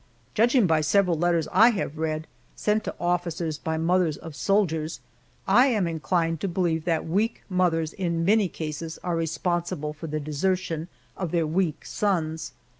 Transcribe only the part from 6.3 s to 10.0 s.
to believe that weak mothers in many cases are responsible